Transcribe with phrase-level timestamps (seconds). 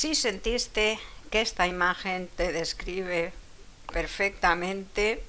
[0.00, 0.98] Si sentiste
[1.30, 3.34] que esta imagen te describe
[3.92, 5.22] perfectamente,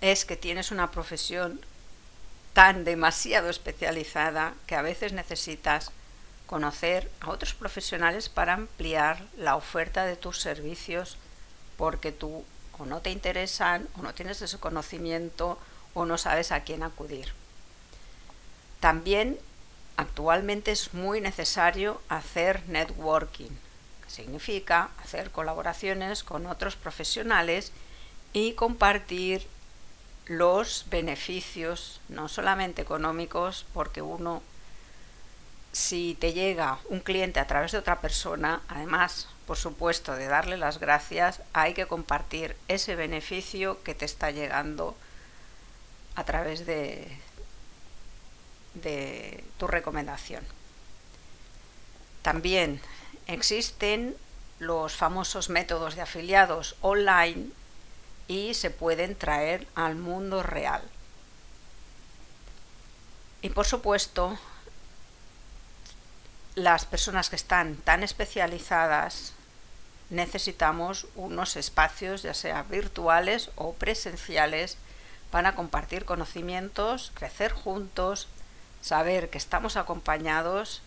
[0.00, 1.60] es que tienes una profesión
[2.54, 5.92] tan demasiado especializada que a veces necesitas
[6.46, 11.16] conocer a otros profesionales para ampliar la oferta de tus servicios
[11.76, 12.44] porque tú
[12.76, 15.56] o no te interesan o no tienes ese conocimiento
[15.94, 17.32] o no sabes a quién acudir.
[18.80, 19.38] También
[19.96, 23.52] actualmente es muy necesario hacer networking,
[24.14, 27.72] significa hacer colaboraciones con otros profesionales
[28.32, 29.46] y compartir
[30.26, 34.42] los beneficios, no solamente económicos, porque uno,
[35.72, 40.56] si te llega un cliente a través de otra persona, además, por supuesto, de darle
[40.56, 44.96] las gracias, hay que compartir ese beneficio que te está llegando
[46.14, 47.18] a través de,
[48.74, 50.44] de tu recomendación.
[52.22, 52.80] También
[53.26, 54.16] existen
[54.58, 57.48] los famosos métodos de afiliados online
[58.28, 60.82] y se pueden traer al mundo real.
[63.42, 64.38] Y por supuesto,
[66.54, 69.32] las personas que están tan especializadas
[70.10, 74.76] necesitamos unos espacios, ya sea virtuales o presenciales,
[75.30, 78.28] para compartir conocimientos, crecer juntos,
[78.82, 80.80] saber que estamos acompañados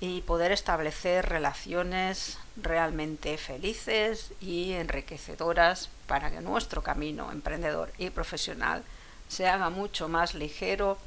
[0.00, 8.84] y poder establecer relaciones realmente felices y enriquecedoras para que nuestro camino emprendedor y profesional
[9.28, 10.98] se haga mucho más ligero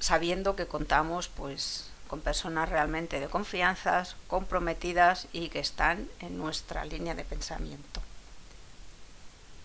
[0.00, 6.84] sabiendo que contamos pues con personas realmente de confianza, comprometidas y que están en nuestra
[6.84, 8.00] línea de pensamiento.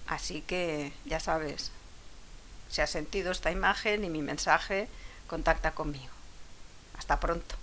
[0.08, 1.72] Así que ya sabes,
[2.70, 4.90] si has sentido esta imagen y mi mensaje,
[5.28, 6.13] contacta conmigo.
[6.98, 7.63] Hasta pronto.